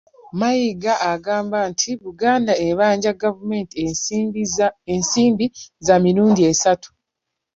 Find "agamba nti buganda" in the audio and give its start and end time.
1.13-2.53